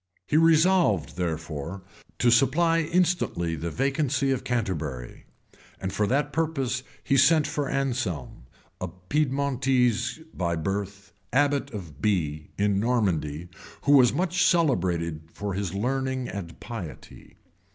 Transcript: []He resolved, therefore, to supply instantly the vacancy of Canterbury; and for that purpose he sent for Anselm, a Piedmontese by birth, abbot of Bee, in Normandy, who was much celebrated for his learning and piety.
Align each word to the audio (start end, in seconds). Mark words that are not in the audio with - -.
[]He 0.27 0.35
resolved, 0.35 1.15
therefore, 1.15 1.83
to 2.17 2.31
supply 2.31 2.79
instantly 2.79 3.53
the 3.55 3.69
vacancy 3.69 4.31
of 4.31 4.43
Canterbury; 4.43 5.27
and 5.79 5.93
for 5.93 6.07
that 6.07 6.33
purpose 6.33 6.81
he 7.03 7.15
sent 7.17 7.45
for 7.45 7.69
Anselm, 7.69 8.45
a 8.81 8.87
Piedmontese 8.87 10.21
by 10.33 10.55
birth, 10.55 11.13
abbot 11.31 11.69
of 11.71 12.01
Bee, 12.01 12.49
in 12.57 12.79
Normandy, 12.79 13.47
who 13.83 13.91
was 13.91 14.11
much 14.11 14.43
celebrated 14.43 15.21
for 15.31 15.53
his 15.53 15.75
learning 15.75 16.27
and 16.29 16.59
piety. 16.59 17.37